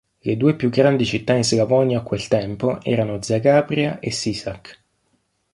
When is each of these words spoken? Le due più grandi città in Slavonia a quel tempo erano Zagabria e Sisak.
Le 0.23 0.35
due 0.35 0.55
più 0.55 0.71
grandi 0.71 1.05
città 1.05 1.33
in 1.33 1.43
Slavonia 1.43 1.99
a 1.99 2.01
quel 2.01 2.27
tempo 2.27 2.81
erano 2.81 3.21
Zagabria 3.21 3.99
e 3.99 4.09
Sisak. 4.09 4.83